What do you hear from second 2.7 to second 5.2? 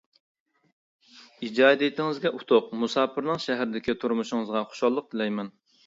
مۇساپىرنىڭ شەھىرىدىكى تۇرمۇشىڭىزغا خۇشاللىق